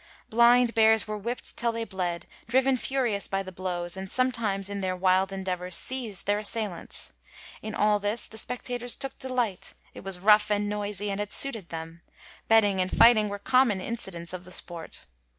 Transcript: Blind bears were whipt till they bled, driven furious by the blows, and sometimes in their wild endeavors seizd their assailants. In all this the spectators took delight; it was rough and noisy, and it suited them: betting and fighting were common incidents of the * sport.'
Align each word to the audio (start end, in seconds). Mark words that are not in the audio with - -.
Blind 0.29 0.73
bears 0.73 1.07
were 1.07 1.15
whipt 1.19 1.55
till 1.55 1.71
they 1.71 1.83
bled, 1.83 2.25
driven 2.47 2.75
furious 2.75 3.27
by 3.27 3.43
the 3.43 3.51
blows, 3.51 3.95
and 3.95 4.09
sometimes 4.09 4.67
in 4.67 4.79
their 4.79 4.95
wild 4.95 5.31
endeavors 5.31 5.75
seizd 5.75 6.23
their 6.25 6.39
assailants. 6.39 7.13
In 7.61 7.75
all 7.75 7.99
this 7.99 8.25
the 8.27 8.39
spectators 8.39 8.95
took 8.95 9.15
delight; 9.19 9.75
it 9.93 10.03
was 10.03 10.17
rough 10.19 10.49
and 10.49 10.67
noisy, 10.67 11.11
and 11.11 11.19
it 11.19 11.31
suited 11.31 11.69
them: 11.69 12.01
betting 12.47 12.79
and 12.79 12.89
fighting 12.91 13.29
were 13.29 13.37
common 13.37 13.79
incidents 13.79 14.33
of 14.33 14.43
the 14.43 14.51
* 14.51 14.51
sport.' 14.61 15.05